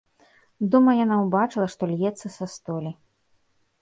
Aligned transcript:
Дома 0.75 0.95
яна 1.01 1.15
ўбачыла, 1.25 1.67
што 1.75 1.91
льецца 1.93 2.27
са 2.37 2.45
столі. 2.55 2.91